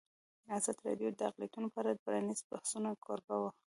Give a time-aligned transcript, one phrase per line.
[0.57, 3.49] ازادي راډیو د اقلیتونه په اړه د پرانیستو بحثونو کوربه وه.